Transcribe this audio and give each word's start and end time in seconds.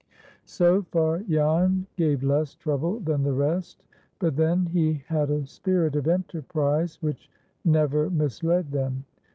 So 0.47 0.81
far, 0.81 1.19
Jan 1.19 1.85
gave 1.95 2.23
less 2.23 2.55
trouble 2.55 3.01
than 3.01 3.21
the 3.21 3.33
rest. 3.33 3.83
But 4.17 4.35
then 4.35 4.65
he 4.65 5.03
had 5.05 5.29
a 5.29 5.45
spirit 5.45 5.95
of 5.95 6.07
enterprise 6.07 6.97
which 7.03 7.29
never 7.63 8.09
misled 8.09 8.71
them. 8.71 9.05